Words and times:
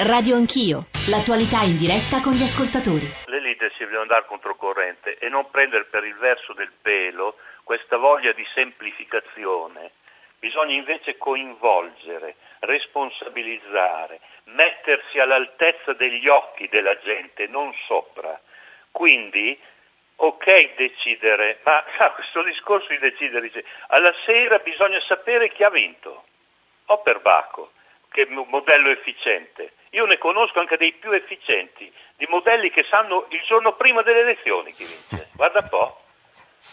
Radio 0.00 0.34
Anch'io, 0.34 0.86
l'attualità 1.08 1.62
in 1.62 1.78
diretta 1.78 2.20
con 2.20 2.32
gli 2.32 2.42
ascoltatori. 2.42 3.06
Le 3.26 3.40
leader 3.40 3.70
si 3.72 3.78
devono 3.78 4.00
andare 4.00 4.26
controcorrente 4.26 5.18
e 5.18 5.28
non 5.28 5.48
prendere 5.52 5.84
per 5.84 6.02
il 6.02 6.16
verso 6.16 6.52
del 6.52 6.72
pelo 6.82 7.36
questa 7.62 7.96
voglia 7.96 8.32
di 8.32 8.44
semplificazione. 8.54 9.92
Bisogna 10.40 10.74
invece 10.74 11.16
coinvolgere, 11.16 12.34
responsabilizzare, 12.58 14.18
mettersi 14.46 15.20
all'altezza 15.20 15.92
degli 15.92 16.26
occhi 16.26 16.68
della 16.68 16.98
gente, 16.98 17.46
non 17.46 17.72
sopra. 17.86 18.38
Quindi, 18.90 19.56
ok 20.16 20.74
decidere, 20.74 21.60
ma 21.62 21.84
sa, 21.96 22.10
questo 22.10 22.42
discorso 22.42 22.88
di 22.88 22.98
decidere, 22.98 23.48
alla 23.86 24.12
sera 24.26 24.58
bisogna 24.58 25.00
sapere 25.06 25.52
chi 25.52 25.62
ha 25.62 25.70
vinto. 25.70 26.24
O 26.86 26.98
per 26.98 27.20
Bacco 27.20 27.70
che 28.14 28.26
modello 28.28 28.90
efficiente. 28.90 29.72
Io 29.90 30.06
ne 30.06 30.18
conosco 30.18 30.60
anche 30.60 30.76
dei 30.76 30.92
più 30.92 31.10
efficienti, 31.10 31.92
di 32.16 32.26
modelli 32.28 32.70
che 32.70 32.84
sanno 32.88 33.26
il 33.30 33.42
giorno 33.44 33.74
prima 33.74 34.02
delle 34.02 34.20
elezioni 34.20 34.72
chi 34.72 34.84
vince. 34.84 35.30
Guarda 35.34 35.58
un 35.60 35.68
po'. 35.68 36.00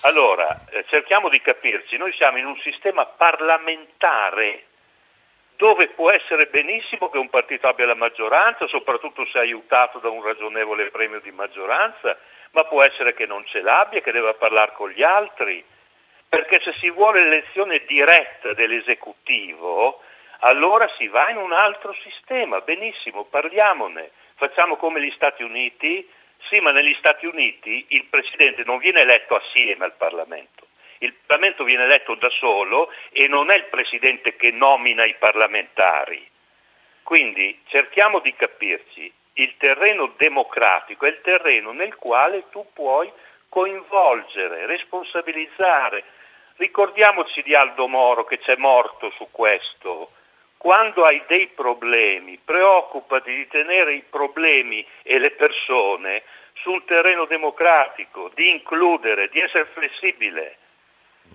Allora, 0.02 0.66
eh, 0.69 0.85
cerchiamo 0.88 1.30
di 1.30 1.41
capirci, 1.41 1.97
noi 1.97 2.13
siamo 2.13 2.38
in 2.38 2.45
un 2.45 2.57
sistema 2.59 3.05
parlamentare 3.05 4.66
dove 5.57 5.89
può 5.89 6.11
essere 6.11 6.45
benissimo 6.45 7.09
che 7.09 7.17
un 7.17 7.30
partito 7.30 7.67
abbia 7.67 7.88
la 7.88 7.95
maggioranza, 7.95 8.67
soprattutto 8.67 9.25
se 9.25 9.39
aiutato 9.39 9.97
da 9.97 10.09
un 10.09 10.23
ragionevole 10.23 10.91
premio 10.91 11.19
di 11.21 11.31
maggioranza, 11.31 12.17
ma 12.52 12.63
può 12.66 12.83
essere 12.83 13.13
che 13.13 13.25
non 13.25 13.44
ce 13.45 13.61
l'abbia, 13.61 14.02
che 14.02 14.11
deve 14.11 14.33
parlare 14.35 14.73
con 14.73 14.89
gli 14.89 15.03
altri, 15.03 15.63
perché 16.30 16.61
se 16.61 16.73
si 16.80 16.89
vuole 16.89 17.23
l'elezione 17.23 17.83
diretta 17.85 18.53
dell'esecutivo, 18.53 20.02
allora 20.44 20.90
si 20.98 21.08
va 21.08 21.30
in 21.30 21.38
un 21.38 21.52
altro 21.54 21.94
sistema, 21.94 22.62
benissimo, 22.62 23.26
parliamone, 23.26 24.12
facciamo 24.36 24.76
come 24.76 25.02
gli 25.02 25.12
Stati 25.12 25.44
Uniti, 25.44 26.08
sì, 26.50 26.59
ma 26.59 26.72
negli 26.72 26.95
Stati 26.95 27.25
Uniti 27.25 27.86
il 27.89 28.06
Presidente 28.06 28.64
non 28.64 28.80
viene 28.80 29.02
eletto 29.02 29.36
assieme 29.36 29.86
al 29.86 29.94
Parlamento, 29.94 30.66
il 31.00 31.14
Parlamento 31.14 31.64
viene 31.64 31.83
eletto 31.83 32.16
da 32.16 32.30
solo 32.30 32.92
e 33.11 33.28
non 33.28 33.52
è 33.52 33.56
il 33.56 33.66
Presidente 33.66 34.36
che 34.36 34.52
nomina 34.52 35.06
i 35.06 35.16
parlamentari. 35.20 36.28
Quindi 37.03 37.61
cerchiamo 37.67 38.20
di 38.20 38.33
capirci, 38.33 39.11
il 39.33 39.55
terreno 39.58 40.14
democratico 40.17 41.05
è 41.05 41.09
il 41.09 41.22
terreno 41.22 41.72
nel 41.72 41.95
quale 41.95 42.50
tu 42.50 42.66
puoi 42.73 43.11
coinvolgere, 43.48 44.66
responsabilizzare. 44.66 46.03
Ricordiamoci 46.55 47.44
di 47.44 47.53
Aldo 47.53 47.88
Moro 47.88 48.23
che 48.23 48.39
c'è 48.39 48.55
morto 48.55 49.11
su 49.11 49.28
questo 49.31 50.09
quando 50.62 51.06
hai 51.06 51.23
dei 51.26 51.48
problemi, 51.48 52.38
preoccupati 52.38 53.34
di 53.34 53.48
tenere 53.48 53.95
i 53.95 54.04
problemi 54.08 54.86
e 55.02 55.17
le 55.17 55.31
persone 55.31 56.22
sul 56.62 56.86
terreno 56.86 57.26
democratico, 57.26 58.30
di 58.36 58.52
includere, 58.52 59.30
di 59.30 59.39
essere 59.39 59.66
flessibile, 59.73 60.58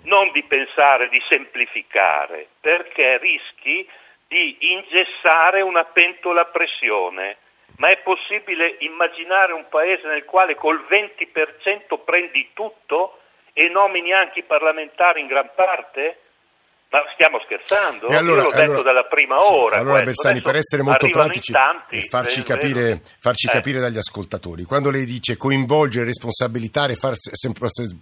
non 0.04 0.30
di 0.30 0.44
pensare 0.44 1.08
di 1.08 1.20
semplificare, 1.28 2.46
perché 2.60 3.18
rischi 3.18 3.84
di 4.28 4.58
ingessare 4.60 5.60
una 5.60 5.82
pentola 5.82 6.42
a 6.42 6.46
pressione. 6.46 7.38
Ma 7.78 7.88
è 7.88 7.96
possibile 7.96 8.76
immaginare 8.78 9.52
un 9.54 9.66
paese 9.68 10.06
nel 10.06 10.24
quale 10.24 10.54
col 10.54 10.86
20% 10.88 11.98
prendi 12.04 12.50
tutto 12.52 13.18
e 13.52 13.68
nomini 13.70 14.12
anche 14.12 14.38
i 14.38 14.44
parlamentari 14.44 15.20
in 15.20 15.26
gran 15.26 15.50
parte? 15.56 16.20
Ma 16.96 17.12
stiamo 17.12 17.38
scherzando? 17.44 18.06
allora, 18.06 18.20
Io 18.20 18.48
l'ho 18.48 18.54
allora, 18.54 18.66
detto 18.68 18.82
dalla 18.82 19.04
prima 19.04 19.36
sì, 19.38 19.52
ora. 19.52 19.76
Allora 19.76 20.02
questo. 20.02 20.22
Bersani, 20.22 20.40
per 20.40 20.56
essere 20.56 20.82
molto 20.82 21.08
pratici 21.10 21.52
tanti, 21.52 21.96
e 21.98 22.02
farci, 22.08 22.42
capire, 22.42 23.02
farci 23.18 23.48
eh. 23.48 23.50
capire, 23.50 23.80
dagli 23.80 23.98
ascoltatori, 23.98 24.64
quando 24.64 24.88
lei 24.88 25.04
dice 25.04 25.36
coinvolgere, 25.36 26.06
responsabilizzare, 26.06 26.94
far, 26.94 27.14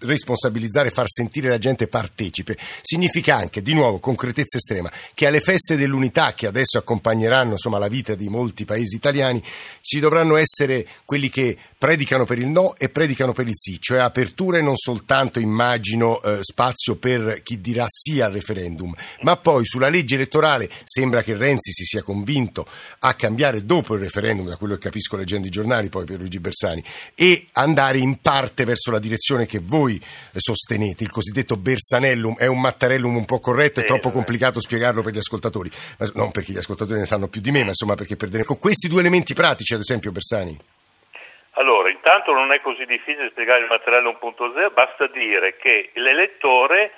responsabilizzare, 0.01 0.91
far 0.91 1.07
sentire 1.09 1.49
la 1.49 1.59
gente 1.59 1.89
partecipe, 1.89 2.57
significa 2.83 3.35
anche, 3.35 3.63
di 3.63 3.75
nuovo, 3.75 3.99
concretezza 3.99 4.59
estrema, 4.59 4.91
che 5.13 5.27
alle 5.27 5.41
feste 5.41 5.77
dell'unità 5.77 6.33
che 6.35 6.47
adesso 6.47 6.79
accompagneranno 6.79 7.53
insomma, 7.53 7.79
la 7.79 7.89
vita 7.89 8.15
di 8.15 8.29
molti 8.29 8.65
paesi 8.65 8.95
italiani, 8.95 9.43
ci 9.81 9.99
dovranno 9.99 10.37
essere 10.37 10.87
quelli 11.05 11.31
che 11.31 11.57
predicano 11.77 12.25
per 12.25 12.39
il 12.39 12.47
no 12.47 12.77
e 12.77 12.89
predicano 12.91 13.33
per 13.33 13.47
il 13.47 13.57
sì, 13.57 13.81
cioè 13.81 13.99
apertura 13.99 14.59
e 14.59 14.63
non 14.63 14.77
soltanto, 14.77 15.41
immagino, 15.41 16.23
eh, 16.23 16.39
spazio 16.43 16.97
per 16.97 17.43
chi 17.43 17.61
dirà 17.61 17.87
sì 17.89 18.21
al 18.21 18.33
referendum, 18.33 18.84
ma 19.21 19.37
poi 19.37 19.65
sulla 19.65 19.89
legge 19.89 20.17
elettorale 20.17 20.69
sembra 20.85 21.23
che 21.23 21.37
Renzi 21.37 21.73
si 21.73 21.85
sia 21.85 22.03
convinto 22.03 22.67
a 23.01 23.15
cambiare 23.15 23.65
dopo 23.65 23.95
il 23.95 24.01
referendum, 24.01 24.49
da 24.49 24.57
quello 24.57 24.75
che 24.75 24.81
capisco 24.81 25.17
leggendo 25.17 25.47
i 25.47 25.51
giornali 25.51 25.89
poi 25.89 26.05
per 26.05 26.19
Luigi 26.19 26.41
Bersani, 26.41 26.83
e 27.15 27.47
andare 27.53 27.99
in 27.99 28.21
parte 28.21 28.65
verso 28.65 28.91
la 28.91 28.99
direzione 28.99 29.47
che 29.47 29.61
voi 29.63 30.01
sostenete, 30.35 31.05
il 31.05 31.11
cosiddetto 31.11 31.57
Bersanellum, 31.57 32.37
è 32.37 32.47
un 32.47 32.61
mattarellum 32.61 33.17
un 33.17 33.25
po' 33.25 33.41
corretto, 33.41 33.81
è 33.81 33.85
troppo 33.85 34.11
complicato 34.11 34.61
spiegarlo 34.61 35.03
per 35.03 35.13
gli 35.13 35.19
ascoltatori, 35.19 35.71
non 36.15 36.31
perché 36.31 36.53
gli 36.53 36.59
ascoltatori 36.59 36.99
ne 36.99 37.07
sanno 37.07 37.29
più 37.29 37.41
di 37.41 37.51
me, 37.51 37.63
ma 37.63 37.69
insomma 37.69 37.95
perché 37.95 38.17
perdere 38.17 38.45
con 38.45 38.59
questi 38.59 38.89
due 38.89 39.01
elementi 39.01 39.35
pratici, 39.35 39.75
ad 39.75 39.81
esempio 39.81 40.11
Bersani. 40.11 40.57
Allora, 41.57 41.89
intanto 41.89 42.33
non 42.33 42.53
è 42.53 42.61
così 42.61 42.85
difficile 42.85 43.31
spiegare 43.31 43.61
il 43.61 43.69
Mattarellum 43.69 44.19
1.0, 44.21 44.73
basta 44.75 45.07
dire 45.07 45.57
che 45.57 45.91
l'elettore 45.95 46.91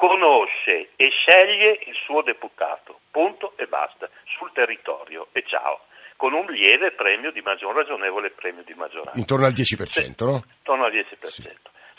conosce 0.00 0.96
e 0.96 1.10
sceglie 1.10 1.78
il 1.84 1.94
suo 2.06 2.22
deputato, 2.22 3.00
punto 3.10 3.52
e 3.56 3.66
basta, 3.66 4.08
sul 4.24 4.50
territorio 4.54 5.28
e 5.32 5.44
ciao, 5.46 5.84
con 6.16 6.32
un 6.32 6.46
lieve 6.46 6.92
premio 6.92 7.30
di 7.30 7.42
maggioranza, 7.42 7.68
un 7.68 7.76
ragionevole 7.76 8.30
premio 8.30 8.62
di 8.64 8.72
maggioranza. 8.72 9.18
Intorno 9.18 9.44
al 9.44 9.52
10%, 9.52 9.84
Se, 9.84 10.14
no? 10.24 10.42
Intorno 10.56 10.84
al 10.86 10.92
10%. 10.92 11.26
Sì. 11.26 11.52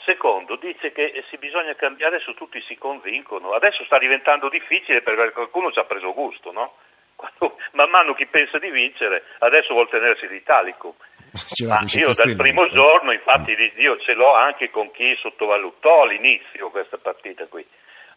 Secondo, 0.03 0.55
dice 0.55 0.91
che 0.91 1.23
si 1.29 1.37
bisogna 1.37 1.75
cambiare 1.75 2.19
se 2.25 2.33
tutti 2.33 2.59
si 2.61 2.75
convincono. 2.75 3.51
Adesso 3.51 3.85
sta 3.85 3.99
diventando 3.99 4.49
difficile 4.49 5.03
perché 5.03 5.31
qualcuno 5.31 5.71
ci 5.71 5.77
ha 5.77 5.83
preso 5.83 6.11
gusto, 6.11 6.51
no? 6.51 6.73
Quando, 7.13 7.57
man 7.73 7.91
mano 7.91 8.15
chi 8.15 8.25
pensa 8.25 8.57
di 8.57 8.71
vincere, 8.71 9.25
adesso 9.37 9.75
vuol 9.75 9.89
tenersi 9.89 10.27
l'Italicum. 10.27 10.93
Ma 11.69 11.85
io 11.85 12.09
dal 12.13 12.35
primo 12.35 12.67
giorno, 12.69 13.11
infatti, 13.11 13.55
io 13.77 13.99
ce 13.99 14.13
l'ho 14.15 14.33
anche 14.33 14.71
con 14.71 14.89
chi 14.89 15.15
sottovalutò 15.21 16.01
all'inizio 16.01 16.71
questa 16.71 16.97
partita 16.97 17.45
qui. 17.45 17.63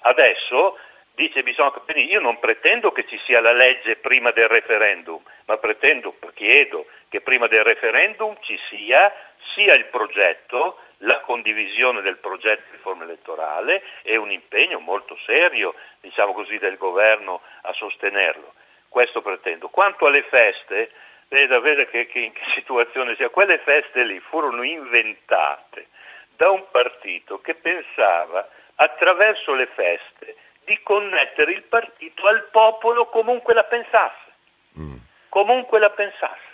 Adesso 0.06 0.78
dice 1.14 1.42
bisogna 1.42 1.72
io 1.94 2.20
non 2.20 2.38
pretendo 2.38 2.92
che 2.92 3.06
ci 3.06 3.18
sia 3.24 3.40
la 3.40 3.52
legge 3.52 3.96
prima 3.96 4.32
del 4.32 4.48
referendum, 4.48 5.22
ma 5.46 5.56
pretendo, 5.56 6.14
chiedo 6.34 6.86
che 7.08 7.20
prima 7.20 7.46
del 7.46 7.64
referendum 7.64 8.36
ci 8.40 8.58
sia 8.68 9.12
sia 9.54 9.74
il 9.74 9.86
progetto, 9.86 10.78
la 10.98 11.20
condivisione 11.20 12.02
del 12.02 12.18
progetto 12.18 12.62
di 12.66 12.76
riforma 12.76 13.04
elettorale 13.04 13.82
e 14.02 14.16
un 14.16 14.30
impegno 14.30 14.78
molto 14.80 15.16
serio, 15.24 15.74
diciamo 16.00 16.32
così, 16.32 16.58
del 16.58 16.76
governo 16.76 17.40
a 17.62 17.72
sostenerlo. 17.72 18.54
Questo 18.88 19.22
pretendo. 19.22 19.68
Quanto 19.68 20.06
alle 20.06 20.22
feste, 20.24 20.90
veda, 21.28 21.60
veda 21.60 21.84
che, 21.86 22.06
che 22.06 22.18
in 22.18 22.32
che 22.32 22.42
situazione 22.54 23.14
sia, 23.16 23.28
quelle 23.28 23.58
feste 23.58 24.04
lì 24.04 24.18
furono 24.20 24.62
inventate 24.62 25.88
da 26.36 26.50
un 26.50 26.64
partito 26.70 27.40
che 27.40 27.54
pensava 27.54 28.48
attraverso 28.76 29.54
le 29.54 29.66
feste 29.66 30.36
di 30.64 30.80
connettere 30.82 31.52
il 31.52 31.62
partito 31.62 32.26
al 32.26 32.48
popolo 32.50 33.06
comunque 33.06 33.54
la 33.54 33.64
pensasse, 33.64 34.32
mm. 34.78 34.96
comunque 35.28 35.78
la 35.78 35.90
pensasse. 35.90 36.52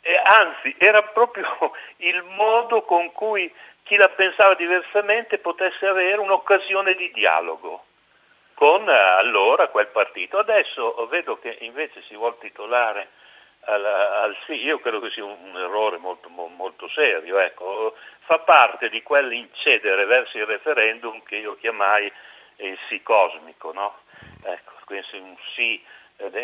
E 0.00 0.20
anzi, 0.22 0.74
era 0.78 1.02
proprio 1.02 1.46
il 1.98 2.22
modo 2.22 2.82
con 2.82 3.10
cui 3.12 3.52
chi 3.82 3.96
la 3.96 4.08
pensava 4.08 4.54
diversamente 4.54 5.38
potesse 5.38 5.86
avere 5.86 6.18
un'occasione 6.18 6.94
di 6.94 7.10
dialogo 7.12 7.84
con 8.54 8.88
allora 8.88 9.68
quel 9.68 9.88
partito. 9.88 10.38
Adesso 10.38 11.06
vedo 11.08 11.38
che 11.38 11.56
invece 11.60 12.02
si 12.02 12.16
vuole 12.16 12.36
titolare 12.40 13.08
al, 13.66 13.84
al 13.84 14.36
sì, 14.46 14.54
io 14.54 14.78
credo 14.78 15.00
che 15.00 15.10
sia 15.10 15.24
un 15.24 15.56
errore 15.56 15.98
molto, 15.98 16.28
molto 16.28 16.88
serio. 16.88 17.38
Ecco. 17.38 17.94
Fa 18.20 18.38
parte 18.40 18.88
di 18.88 19.02
quell'incedere 19.02 20.04
verso 20.04 20.36
il 20.38 20.46
referendum 20.46 21.22
che 21.22 21.36
io 21.36 21.56
chiamai 21.56 22.10
il 22.56 22.78
sì 22.88 23.02
cosmico. 23.02 23.72
No? 23.72 23.98
Ecco, 24.44 24.72
quindi 24.84 25.06
un 25.12 25.36
sì. 25.54 25.82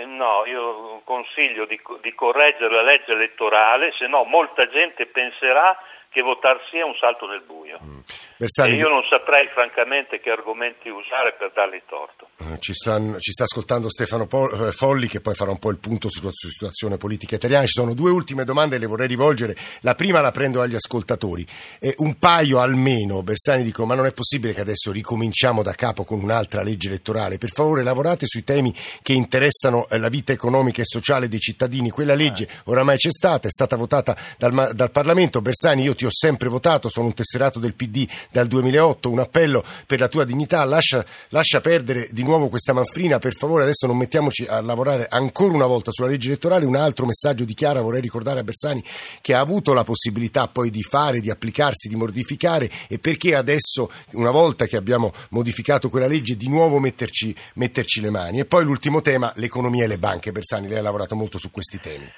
No, 0.05 0.45
io 0.45 1.01
consiglio 1.03 1.65
di, 1.65 1.81
di 2.03 2.15
correggere 2.15 2.75
la 2.75 2.83
legge 2.83 3.13
elettorale, 3.13 3.91
se 3.93 4.07
no 4.07 4.23
molta 4.25 4.69
gente 4.69 5.07
penserà 5.07 5.75
che 6.13 6.21
votar 6.21 6.61
sì 6.71 6.77
è 6.77 6.83
un 6.83 6.95
salto 7.01 7.27
nel 7.27 7.43
buio. 7.47 7.81
Mm. 7.83 8.01
Bersani, 8.37 8.73
e 8.73 8.77
io 8.77 8.89
non 8.89 9.03
saprei 9.09 9.49
francamente 9.49 10.21
che 10.21 10.31
argomenti 10.31 10.89
usare 10.91 11.35
per 11.39 11.53
dargli 11.55 11.81
torto. 11.89 12.29
Eh, 12.39 12.59
ci, 12.59 12.75
stanno, 12.75 13.19
ci, 13.19 13.33
sta 13.33 13.45
ascoltando 13.45 13.89
Stefano 13.89 14.29
eh, 14.29 14.73
Folli 14.73 15.09
che 15.09 15.21
poi 15.21 15.35
farà 15.35 15.51
un 15.51 15.59
po' 15.59 15.71
il 15.71 15.79
punto 15.79 16.11
sulla 16.11 16.31
situazione 16.33 16.99
politica 16.99 17.37
italiana. 17.37 17.65
Ci 17.65 17.73
sono 17.73 17.95
due 17.95 18.11
ultime 18.11 18.45
domande 18.45 18.77
che 18.77 18.83
le 18.83 18.89
vorrei 18.89 19.09
rivolgere. 19.09 19.57
La 19.81 19.95
prima 19.95 20.21
la 20.21 20.31
prendo 20.31 20.61
agli 20.61 20.75
ascoltatori. 20.75 21.47
Eh, 21.81 21.95
un 21.99 22.19
paio 22.19 22.61
almeno, 22.61 23.23
Bersani 23.23 23.63
dico, 23.63 23.87
ma 23.87 23.95
non 23.95 24.07
è 24.07 24.13
possibile 24.13 24.53
che 24.53 24.61
adesso 24.61 24.93
ricominciamo 24.93 25.63
da 25.63 25.73
capo 25.73 26.05
con 26.05 26.23
un'altra 26.23 26.63
legge 26.63 26.89
elettorale. 26.89 27.39
Per 27.39 27.51
favore 27.51 27.83
lavorate 27.83 28.27
sui 28.27 28.45
temi 28.45 28.75
che 29.03 29.15
interessano 29.15 29.89
eh, 29.89 29.99
la 29.99 30.09
vita 30.09 30.33
economica 30.33 30.83
e 30.83 30.85
sociale 30.85 31.29
dei 31.29 31.41
cittadini. 31.41 31.89
Quella 31.89 32.15
legge 32.15 32.49
oramai 32.65 32.97
c'è 32.99 33.11
stata, 33.11 33.47
è 33.47 33.51
stata 33.51 33.77
votata 33.77 34.15
dal, 34.37 34.73
dal 34.75 34.91
Parlamento. 34.91 35.41
Bersani, 35.41 35.85
io 35.85 35.95
ti 35.95 36.02
ho 36.05 36.11
sempre 36.11 36.49
votato, 36.49 36.89
sono 36.89 37.07
un 37.07 37.15
tesserato 37.15 37.59
del 37.59 37.75
PD 37.75 38.09
dal 38.31 38.47
2008, 38.47 39.11
un 39.11 39.21
appello 39.21 39.65
per 39.87 40.01
la 40.01 40.09
tua 40.09 40.25
dignità, 40.25 40.65
lascia, 40.65 41.05
lascia 41.29 41.61
perdere 41.61 42.09
di 42.11 42.23
nuovo 42.23 42.49
questa 42.49 42.73
manfrina, 42.73 43.19
per 43.19 43.35
favore 43.35 43.63
adesso 43.63 43.87
non 43.87 43.97
mettiamoci 43.97 44.47
a 44.47 44.61
lavorare 44.61 45.07
ancora 45.09 45.55
una 45.55 45.67
volta 45.67 45.91
sulla 45.91 46.09
legge 46.09 46.29
elettorale, 46.29 46.65
un 46.65 46.77
altro 46.77 47.07
messaggio 47.07 47.45
di 47.45 47.55
Chiara 47.55 47.81
vorrei 47.81 48.01
ricordare 48.01 48.41
a 48.41 48.45
Bersani 48.45 48.83
che 49.21 49.35
ha 49.35 49.41
avuto 49.41 49.73
la 49.73 49.85
possibilità 49.85 50.49
poi 50.49 50.71
di 50.71 50.83
fare, 50.83 51.21
di 51.21 51.31
applicarsi, 51.31 51.89
di 51.89 51.97
modificare 51.97 52.69
e 52.89 52.99
perché 52.99 53.35
adesso, 53.35 53.91
una 54.13 54.31
volta 54.31 54.67
che 54.67 54.77
abbiamo 54.77 55.13
modificato 55.31 55.89
quella 55.89 56.07
legge, 56.07 56.37
di 56.37 56.49
nuovo 56.49 56.79
metterci, 56.79 57.35
metterci 57.55 58.01
le 58.01 58.11
mani. 58.11 58.41
E 58.41 58.45
poi 58.45 58.65
l'ultimo 58.65 59.01
tema, 59.01 59.33
l'economia 59.37 59.85
e 59.85 59.89
le 59.89 59.99
banche. 59.99 60.33
Bersani, 60.33 60.69
lei 60.69 60.79
ha 60.79 60.83
lavorato 60.83 61.15
molto 61.15 61.39
su 61.39 61.51
questi 61.51 61.79
temi. 61.79 62.11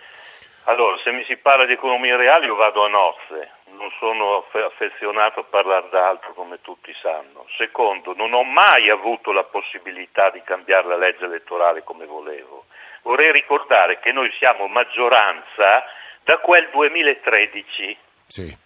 Allora, 0.65 0.97
se 1.05 1.11
mi 1.11 1.25
si 1.27 1.37
parla 1.37 1.67
di 1.67 1.73
economia 1.73 2.17
reale 2.17 2.47
io 2.47 2.55
vado 2.55 2.85
a 2.85 2.89
nozze, 2.89 3.51
non 3.77 3.91
sono 3.99 4.47
affezionato 4.53 5.41
a 5.41 5.45
parlare 5.45 5.89
d'altro 5.91 6.33
come 6.33 6.61
tutti 6.61 6.95
sanno. 7.01 7.47
Secondo, 7.57 8.15
non 8.15 8.33
ho 8.33 8.43
mai 8.43 8.89
avuto 8.91 9.33
la 9.33 9.45
possibilità 9.45 10.31
di 10.31 10.43
cambiare 10.43 10.89
la 10.89 10.97
legge 10.97 11.25
elettorale 11.25 11.83
come 11.85 12.07
volevo. 12.07 12.67
Vorrei 13.03 13.33
ricordare 13.33 13.99
che 14.01 14.13
noi 14.13 14.33
siamo 14.39 14.67
maggioranza 14.67 15.83
da 16.23 16.39
quel 16.39 16.71
2013, 16.71 17.97
sì. 18.27 18.57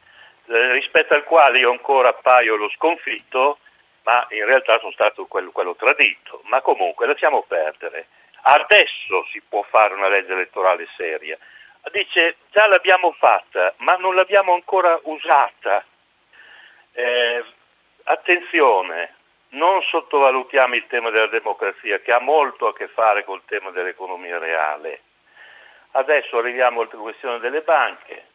eh, 0.46 0.72
rispetto 0.72 1.14
al 1.14 1.24
quale 1.24 1.58
io 1.58 1.70
ancora 1.70 2.10
appaio 2.10 2.56
lo 2.56 2.68
sconfitto, 2.70 3.58
ma 4.04 4.26
in 4.30 4.44
realtà 4.44 4.78
sono 4.78 4.92
stato 4.92 5.26
quello, 5.26 5.50
quello 5.50 5.74
tradito. 5.74 6.40
Ma 6.44 6.60
comunque 6.60 7.06
lasciamo 7.06 7.42
perdere. 7.42 8.06
Adesso 8.40 9.26
si 9.32 9.42
può 9.46 9.62
fare 9.68 9.94
una 9.94 10.08
legge 10.08 10.32
elettorale 10.32 10.86
seria 10.96 11.36
dice 11.90 12.36
già 12.50 12.66
l'abbiamo 12.66 13.12
fatta, 13.12 13.74
ma 13.78 13.94
non 13.96 14.14
l'abbiamo 14.14 14.54
ancora 14.54 14.98
usata. 15.04 15.84
Eh, 16.92 17.44
attenzione, 18.04 19.14
non 19.50 19.82
sottovalutiamo 19.82 20.74
il 20.74 20.86
tema 20.88 21.10
della 21.10 21.28
democrazia 21.28 22.00
che 22.00 22.12
ha 22.12 22.20
molto 22.20 22.66
a 22.68 22.74
che 22.74 22.88
fare 22.88 23.24
col 23.24 23.42
tema 23.46 23.70
dell'economia 23.70 24.38
reale. 24.38 25.02
Adesso 25.92 26.38
arriviamo 26.38 26.80
alla 26.80 26.90
questione 26.90 27.38
delle 27.38 27.62
banche. 27.62 28.26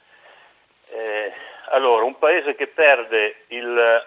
Eh, 0.90 1.34
allora, 1.70 2.04
un 2.04 2.18
paese 2.18 2.56
che 2.56 2.68
perde 2.68 3.46
il 3.48 4.06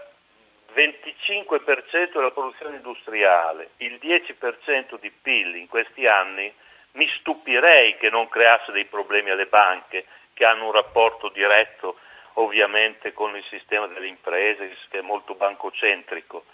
25% 0.75 2.13
della 2.13 2.31
produzione 2.33 2.77
industriale, 2.77 3.71
il 3.79 3.99
10% 4.03 4.99
di 5.01 5.11
PIL 5.11 5.57
in 5.57 5.69
questi 5.69 6.07
anni, 6.07 6.53
mi 6.97 7.07
stupirei 7.07 7.97
che 7.97 8.11
non 8.11 8.29
creasse 8.29 8.73
dei 8.73 8.85
problemi 8.85 9.31
alle 9.31 9.47
banche 9.47 10.05
che 10.35 10.45
hanno 10.45 10.67
un 10.67 10.73
rapporto 10.73 11.29
diretto 11.29 11.99
ovviamente 12.35 13.13
con 13.13 13.35
il 13.37 13.45
sistema 13.49 13.87
delle 13.87 14.09
imprese 14.09 14.77
che 14.91 14.99
è 14.99 15.03
molto 15.03 15.35
bancocentrico. 15.35 16.45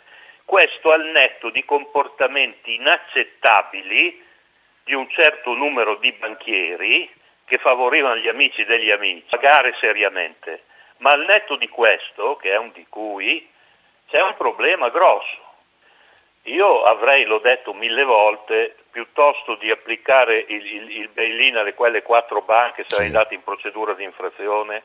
Questo 0.44 0.93
al 0.93 1.06
netto 1.06 1.50
di 1.50 1.65
comportamenti 1.65 2.75
inaccettabili 2.75 4.25
di 4.85 4.94
un 4.94 5.09
certo 5.11 5.55
numero 5.55 5.97
di 5.97 6.12
banchieri 6.12 7.11
che 7.44 7.59
favorivano 7.59 8.17
gli 8.17 8.29
amici 8.29 8.65
degli 8.65 8.91
amici 8.91 9.27
pagare 9.29 9.75
seriamente. 9.81 10.65
Ma 10.99 11.11
al 11.11 11.25
netto 11.25 11.56
di 11.56 11.69
questo, 11.69 12.37
che 12.37 12.50
è 12.50 12.59
un 12.59 12.71
di 12.73 12.87
cui, 12.89 13.49
c'è 14.09 14.21
un 14.23 14.35
problema 14.37 14.89
grosso. 14.89 15.51
Io 16.47 16.83
avrei, 16.83 17.25
l'ho 17.25 17.39
detto 17.39 17.73
mille 17.73 18.03
volte, 18.03 18.75
piuttosto 18.91 19.55
di 19.56 19.71
applicare 19.71 20.44
il, 20.49 20.67
il, 20.67 20.91
il 20.99 21.09
bail-in 21.09 21.56
alle 21.56 21.75
quelle 21.75 22.03
quattro 22.03 22.43
banche 22.43 22.85
sarei 22.87 23.11
sì. 23.11 23.35
in 23.35 23.44
procedura 23.44 23.94
di 23.94 24.03
infrazione, 24.03 24.83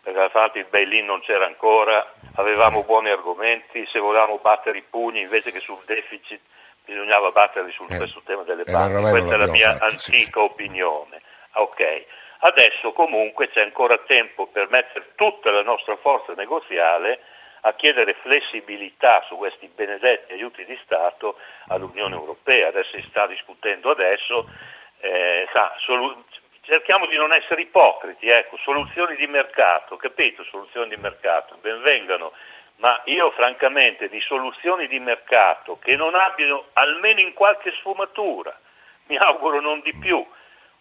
perché 0.00 0.22
infatti 0.22 0.58
il 0.58 0.66
bail-in 0.70 1.04
non 1.04 1.20
c'era 1.20 1.44
ancora, 1.44 2.12
avevamo 2.36 2.84
buoni 2.84 3.10
argomenti, 3.10 3.84
se 3.90 3.98
volevamo 3.98 4.38
battere 4.38 4.78
i 4.78 4.84
pugni 4.88 5.22
invece 5.22 5.50
che 5.50 5.58
sul 5.58 5.82
deficit 5.86 6.40
bisognava 6.84 7.30
batterli 7.30 7.72
sul 7.72 7.90
eh, 7.90 8.22
tema 8.24 8.42
delle 8.42 8.64
banche, 8.64 9.10
questa 9.10 9.34
è 9.34 9.38
la 9.38 9.46
mia 9.46 9.72
fatto, 9.72 9.84
antica 9.84 10.40
sì. 10.40 10.44
opinione. 10.44 11.20
Ok, 11.54 12.04
adesso 12.40 12.92
comunque 12.92 13.50
c'è 13.50 13.60
ancora 13.60 13.98
tempo 13.98 14.46
per 14.46 14.68
mettere 14.70 15.12
tutta 15.16 15.50
la 15.50 15.62
nostra 15.62 15.96
forza 15.96 16.32
negoziale 16.34 17.20
a 17.64 17.74
chiedere 17.74 18.14
flessibilità 18.22 19.22
su 19.26 19.36
questi 19.36 19.68
benedetti 19.68 20.32
aiuti 20.32 20.64
di 20.64 20.78
Stato 20.82 21.38
all'Unione 21.68 22.14
Europea. 22.14 22.68
Adesso 22.68 22.96
si 22.96 23.02
sta 23.08 23.26
discutendo 23.26 23.90
adesso, 23.90 24.48
eh, 25.00 25.48
sa, 25.52 25.74
solu- 25.78 26.24
cerchiamo 26.62 27.06
di 27.06 27.16
non 27.16 27.32
essere 27.32 27.62
ipocriti, 27.62 28.26
ecco, 28.28 28.56
soluzioni 28.58 29.14
di 29.16 29.26
mercato, 29.26 29.96
capito? 29.96 30.42
Soluzioni 30.44 30.94
di 30.94 31.00
mercato, 31.00 31.56
benvengano, 31.60 32.32
ma 32.76 33.00
io 33.04 33.30
francamente 33.30 34.08
di 34.08 34.20
soluzioni 34.20 34.88
di 34.88 34.98
mercato 34.98 35.78
che 35.78 35.94
non 35.94 36.14
abbiano 36.14 36.66
almeno 36.72 37.20
in 37.20 37.32
qualche 37.32 37.72
sfumatura, 37.78 38.58
mi 39.06 39.16
auguro 39.16 39.60
non 39.60 39.80
di 39.80 39.94
più 39.98 40.24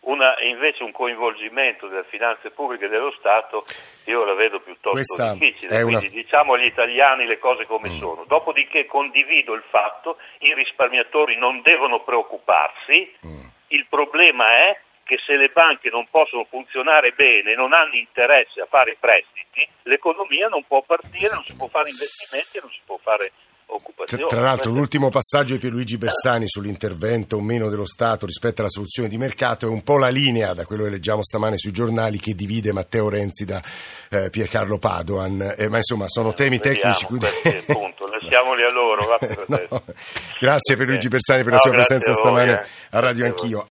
una, 0.02 0.34
invece 0.42 0.84
un 0.84 0.92
coinvolgimento 0.92 1.88
delle 1.88 2.06
finanze 2.06 2.50
pubbliche 2.50 2.88
dello 2.88 3.12
Stato 3.20 3.64
io 4.06 4.24
la 4.24 4.34
vedo 4.34 4.60
piuttosto 4.60 4.92
Questa 4.92 5.34
difficile, 5.34 5.84
quindi 5.84 6.10
diciamo 6.10 6.54
agli 6.54 6.66
italiani 6.66 7.26
le 7.26 7.38
cose 7.38 7.66
come 7.66 7.90
mm. 7.90 8.00
sono. 8.00 8.24
Dopodiché 8.26 8.86
condivido 8.86 9.54
il 9.54 9.64
fatto 9.70 10.18
che 10.40 10.48
i 10.48 10.54
risparmiatori 10.54 11.38
non 11.38 11.62
devono 11.62 12.02
preoccuparsi, 12.02 13.14
mm. 13.26 13.44
il 13.68 13.86
problema 13.88 14.48
è 14.48 14.80
che 15.04 15.20
se 15.26 15.36
le 15.36 15.50
banche 15.50 15.90
non 15.90 16.08
possono 16.10 16.46
funzionare 16.46 17.12
bene, 17.12 17.54
non 17.54 17.74
hanno 17.74 17.96
interesse 17.96 18.62
a 18.62 18.66
fare 18.66 18.96
prestiti, 19.00 19.68
l'economia 19.84 20.48
non 20.48 20.64
può 20.66 20.82
partire, 20.82 21.34
non 21.34 21.44
si 21.44 21.54
può 21.54 21.68
fare 21.68 21.90
investimenti 21.90 22.60
non 22.62 22.72
si 22.72 22.80
può 22.86 22.98
fare 22.98 23.32
occupazione. 23.76 24.28
Tra 24.28 24.42
l'altro 24.42 24.72
l'ultimo 24.72 25.10
passaggio 25.10 25.54
di 25.54 25.60
Pierluigi 25.60 25.98
Bersani 25.98 26.48
sull'intervento 26.48 27.38
o 27.38 27.42
meno 27.42 27.70
dello 27.70 27.86
Stato 27.86 28.26
rispetto 28.26 28.62
alla 28.62 28.70
soluzione 28.70 29.10
di 29.10 29.18
mercato 29.18 29.66
è 29.66 29.70
un 29.70 29.84
po' 29.84 29.98
la 29.98 30.10
linea 30.10 30.54
da 30.54 30.66
quello 30.66 30.84
che 30.84 30.90
leggiamo 30.90 31.24
stamane 31.24 31.58
sui 31.58 31.72
giornali 31.72 32.20
che 32.20 32.34
divide 32.34 32.72
Matteo 32.74 33.10
Renzi 33.10 33.46
da 33.46 33.62
eh, 34.10 34.30
Piercarlo 34.30 34.78
Padoan, 34.78 35.56
eh, 35.58 35.70
ma 35.70 35.78
insomma 35.78 36.08
sono 36.08 36.34
temi 36.34 36.58
Vediamo, 36.58 36.78
tecnici. 36.78 37.06
Quindi... 37.06 37.28
Punto. 37.66 38.08
Lasciamoli 38.08 38.64
a 38.66 38.72
loro. 38.72 39.02
no. 39.48 39.84
Grazie 40.40 40.76
Pierluigi 40.76 41.08
Bersani 41.08 41.44
per 41.44 41.52
no, 41.52 41.56
la 41.56 41.62
sua 41.62 41.72
presenza 41.72 42.14
stamane 42.14 42.66
a 42.92 43.00
Radio 43.00 43.26
Anch'io. 43.26 43.66